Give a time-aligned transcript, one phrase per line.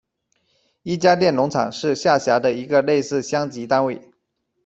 [0.81, 4.01] 伊家店农场是下辖的一个类似乡级单位。